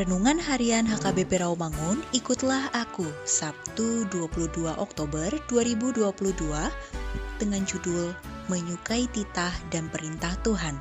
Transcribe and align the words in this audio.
Renungan 0.00 0.40
Harian 0.40 0.88
HKBP 0.88 1.44
Rawamangun, 1.44 2.00
ikutlah 2.16 2.72
aku 2.72 3.04
Sabtu 3.28 4.08
22 4.08 4.72
Oktober 4.80 5.28
2022 5.44 6.08
dengan 7.36 7.60
judul 7.68 8.08
Menyukai 8.48 9.04
Titah 9.12 9.52
dan 9.68 9.92
Perintah 9.92 10.32
Tuhan. 10.40 10.80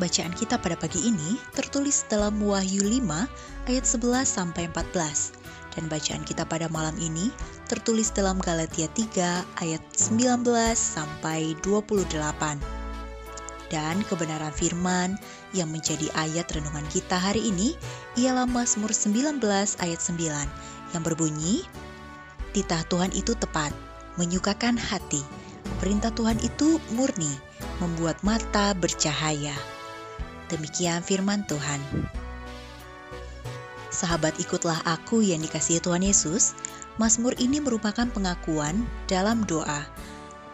Bacaan 0.00 0.32
kita 0.32 0.56
pada 0.56 0.72
pagi 0.72 1.04
ini 1.04 1.36
tertulis 1.52 2.08
dalam 2.08 2.40
Wahyu 2.40 2.80
5 2.80 3.68
ayat 3.68 3.84
11 3.92 4.24
sampai 4.24 4.64
14 4.72 5.76
dan 5.76 5.84
bacaan 5.92 6.24
kita 6.24 6.48
pada 6.48 6.72
malam 6.72 6.96
ini 6.96 7.28
tertulis 7.68 8.08
dalam 8.08 8.40
Galatia 8.40 8.88
3 8.88 9.60
ayat 9.60 9.84
19 9.92 10.48
sampai 10.72 11.52
28 11.60 12.83
dan 13.72 14.04
kebenaran 14.06 14.52
firman 14.52 15.16
yang 15.56 15.70
menjadi 15.72 16.10
ayat 16.16 16.48
renungan 16.52 16.84
kita 16.92 17.16
hari 17.16 17.48
ini 17.48 17.76
ialah 18.18 18.44
Mazmur 18.44 18.92
19 18.92 19.40
ayat 19.80 20.00
9 20.00 20.94
yang 20.94 21.02
berbunyi, 21.02 21.66
Titah 22.54 22.86
Tuhan 22.86 23.10
itu 23.16 23.34
tepat, 23.34 23.74
menyukakan 24.14 24.78
hati. 24.78 25.20
Perintah 25.82 26.14
Tuhan 26.14 26.38
itu 26.38 26.78
murni, 26.94 27.30
membuat 27.82 28.20
mata 28.22 28.70
bercahaya. 28.78 29.56
Demikian 30.46 31.02
firman 31.02 31.42
Tuhan. 31.50 31.82
Sahabat 33.90 34.38
ikutlah 34.38 34.78
aku 34.86 35.22
yang 35.22 35.42
dikasihi 35.42 35.82
Tuhan 35.82 36.06
Yesus, 36.06 36.54
Mazmur 36.98 37.34
ini 37.42 37.58
merupakan 37.58 38.06
pengakuan 38.06 38.86
dalam 39.10 39.42
doa 39.50 39.82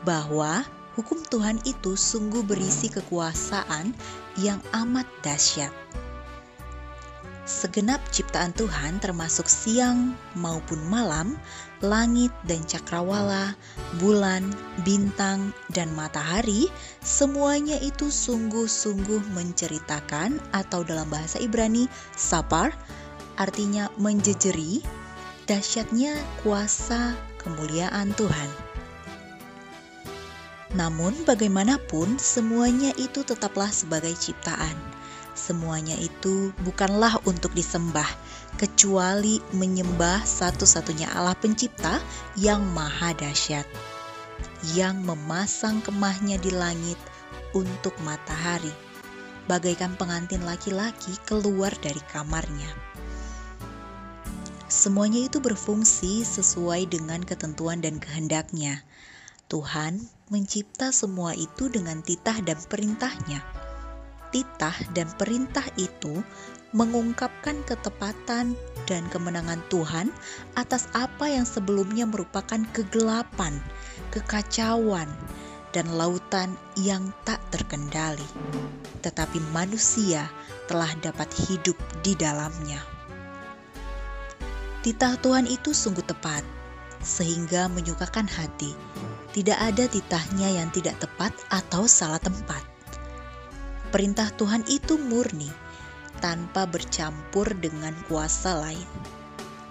bahwa 0.08 0.64
hukum 1.00 1.24
Tuhan 1.32 1.56
itu 1.64 1.96
sungguh 1.96 2.44
berisi 2.44 2.92
kekuasaan 2.92 3.96
yang 4.36 4.60
amat 4.76 5.08
dahsyat. 5.24 5.72
Segenap 7.48 8.04
ciptaan 8.12 8.52
Tuhan 8.52 9.00
termasuk 9.00 9.48
siang 9.48 10.12
maupun 10.36 10.78
malam, 10.86 11.40
langit 11.80 12.30
dan 12.44 12.62
cakrawala, 12.68 13.56
bulan, 13.98 14.52
bintang, 14.84 15.50
dan 15.72 15.88
matahari, 15.96 16.68
semuanya 17.00 17.80
itu 17.80 18.12
sungguh-sungguh 18.12 19.34
menceritakan 19.34 20.36
atau 20.52 20.84
dalam 20.84 21.08
bahasa 21.08 21.40
Ibrani 21.40 21.88
sapar, 22.12 22.76
artinya 23.40 23.88
menjejeri, 23.96 24.84
dahsyatnya 25.48 26.14
kuasa 26.44 27.16
kemuliaan 27.40 28.14
Tuhan. 28.14 28.69
Namun, 30.70 31.26
bagaimanapun, 31.26 32.18
semuanya 32.22 32.94
itu 32.94 33.26
tetaplah 33.26 33.74
sebagai 33.74 34.14
ciptaan. 34.14 34.74
Semuanya 35.34 35.98
itu 35.98 36.54
bukanlah 36.62 37.18
untuk 37.26 37.50
disembah, 37.58 38.06
kecuali 38.54 39.42
menyembah 39.56 40.22
satu-satunya 40.22 41.10
Allah 41.10 41.34
Pencipta 41.38 41.98
yang 42.38 42.62
Maha 42.70 43.16
Dahsyat, 43.16 43.66
yang 44.76 45.00
memasang 45.02 45.82
kemahnya 45.82 46.38
di 46.38 46.54
langit 46.54 46.98
untuk 47.50 47.94
matahari, 48.06 48.70
bagaikan 49.50 49.98
pengantin 49.98 50.46
laki-laki 50.46 51.18
keluar 51.26 51.74
dari 51.82 52.02
kamarnya. 52.14 52.70
Semuanya 54.70 55.26
itu 55.26 55.42
berfungsi 55.42 56.22
sesuai 56.22 56.86
dengan 56.94 57.26
ketentuan 57.26 57.82
dan 57.82 57.98
kehendaknya. 57.98 58.86
Tuhan 59.50 60.06
mencipta 60.30 60.94
semua 60.94 61.34
itu 61.34 61.66
dengan 61.66 61.98
titah 62.06 62.38
dan 62.46 62.54
perintahnya. 62.70 63.42
Titah 64.30 64.78
dan 64.94 65.10
perintah 65.18 65.66
itu 65.74 66.22
mengungkapkan 66.70 67.66
ketepatan 67.66 68.54
dan 68.86 69.02
kemenangan 69.10 69.58
Tuhan 69.66 70.06
atas 70.54 70.86
apa 70.94 71.26
yang 71.26 71.42
sebelumnya 71.42 72.06
merupakan 72.06 72.62
kegelapan, 72.70 73.58
kekacauan, 74.14 75.10
dan 75.74 75.90
lautan 75.98 76.54
yang 76.78 77.10
tak 77.26 77.42
terkendali. 77.50 78.26
Tetapi 79.02 79.42
manusia 79.50 80.30
telah 80.70 80.94
dapat 81.02 81.26
hidup 81.50 81.74
di 82.06 82.14
dalamnya. 82.14 82.78
Titah 84.86 85.18
Tuhan 85.18 85.50
itu 85.50 85.74
sungguh 85.74 86.06
tepat, 86.06 86.46
sehingga 87.02 87.66
menyukakan 87.66 88.30
hati 88.30 88.78
tidak 89.30 89.58
ada 89.58 89.84
titahnya 89.86 90.48
yang 90.60 90.68
tidak 90.74 90.98
tepat 90.98 91.30
atau 91.54 91.86
salah 91.86 92.18
tempat. 92.18 92.62
Perintah 93.90 94.30
Tuhan 94.38 94.62
itu 94.70 94.98
murni, 94.98 95.50
tanpa 96.22 96.66
bercampur 96.66 97.50
dengan 97.58 97.96
kuasa 98.06 98.58
lain. 98.62 98.88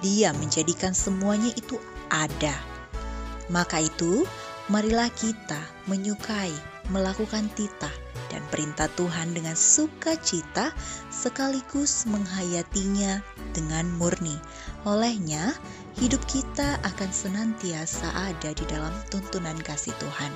Dia 0.04 0.32
menjadikan 0.36 0.92
semuanya 0.96 1.52
itu 1.56 1.80
ada. 2.12 2.56
Maka 3.52 3.84
itu, 3.84 4.24
marilah 4.68 5.12
kita 5.16 5.60
menyukai, 5.88 6.52
melakukan 6.92 7.48
titah 7.56 8.09
perintah 8.50 8.90
Tuhan 8.98 9.34
dengan 9.34 9.56
sukacita 9.56 10.74
sekaligus 11.14 12.06
menghayatinya 12.10 13.22
dengan 13.56 13.90
murni. 13.96 14.38
Olehnya, 14.86 15.54
hidup 15.98 16.22
kita 16.28 16.78
akan 16.84 17.10
senantiasa 17.10 18.10
ada 18.14 18.52
di 18.54 18.66
dalam 18.68 18.92
tuntunan 19.14 19.58
kasih 19.62 19.94
Tuhan. 19.98 20.34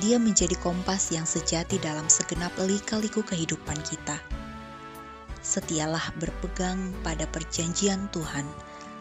Dia 0.00 0.16
menjadi 0.16 0.56
kompas 0.58 1.12
yang 1.12 1.28
sejati 1.28 1.76
dalam 1.78 2.08
segenap 2.08 2.50
lika-liku 2.58 3.20
kehidupan 3.22 3.76
kita. 3.84 4.16
Setialah 5.42 6.14
berpegang 6.16 6.94
pada 7.04 7.28
perjanjian 7.28 8.08
Tuhan, 8.14 8.46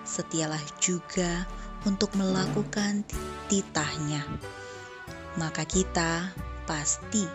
setialah 0.04 0.62
juga 0.84 1.46
untuk 1.88 2.14
melakukan 2.18 3.08
titahnya. 3.48 4.26
Maka 5.40 5.64
kita 5.64 6.28
pasti 6.72 7.28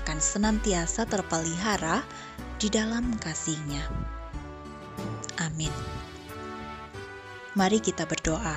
akan 0.00 0.16
senantiasa 0.16 1.04
terpelihara 1.04 2.00
di 2.56 2.72
dalam 2.72 3.12
kasihnya. 3.20 3.84
Amin. 5.36 5.72
Mari 7.52 7.76
kita 7.84 8.08
berdoa. 8.08 8.56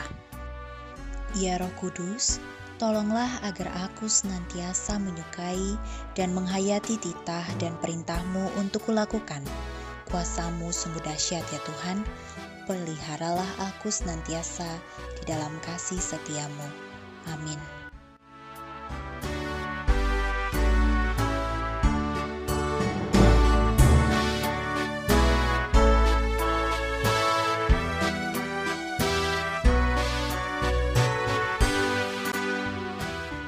Ya 1.36 1.60
Roh 1.60 1.72
Kudus, 1.76 2.40
tolonglah 2.80 3.28
agar 3.44 3.68
aku 3.84 4.08
senantiasa 4.08 4.96
menyukai 4.96 5.76
dan 6.16 6.32
menghayati 6.32 6.96
titah 7.04 7.44
dan 7.60 7.76
perintahmu 7.84 8.48
untuk 8.56 8.88
kulakukan. 8.88 9.44
Kuasamu 10.08 10.72
sungguh 10.72 11.04
dahsyat 11.04 11.44
ya 11.52 11.60
Tuhan, 11.68 12.00
peliharalah 12.64 13.50
aku 13.60 13.92
senantiasa 13.92 14.72
di 15.20 15.24
dalam 15.28 15.52
kasih 15.68 16.00
setiamu. 16.00 16.68
Amin. 17.34 17.83